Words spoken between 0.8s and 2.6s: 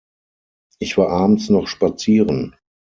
war Abends noch spazieren.